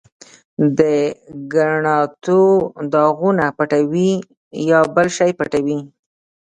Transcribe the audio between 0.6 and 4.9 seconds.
د ګناټو داغونه پټوې، یا